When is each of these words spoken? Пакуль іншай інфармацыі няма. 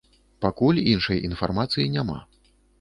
Пакуль 0.45 0.79
іншай 0.95 1.23
інфармацыі 1.29 1.89
няма. 1.99 2.19